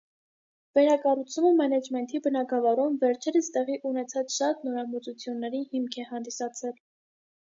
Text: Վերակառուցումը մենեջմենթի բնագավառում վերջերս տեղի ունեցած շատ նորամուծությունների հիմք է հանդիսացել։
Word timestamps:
Վերակառուցումը 0.77 1.49
մենեջմենթի 1.57 2.21
բնագավառում 2.27 2.95
վերջերս 3.03 3.49
տեղի 3.57 3.75
ունեցած 3.89 4.33
շատ 4.37 4.65
նորամուծությունների 4.69 5.61
հիմք 5.75 5.99
է 6.05 6.07
հանդիսացել։ 6.13 6.75